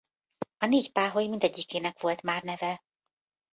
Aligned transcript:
A 0.57 0.65
négy 0.65 0.91
páholy 0.91 1.27
mindegyikének 1.27 2.01
volt 2.01 2.21
már 2.21 2.43
neve. 2.43 2.83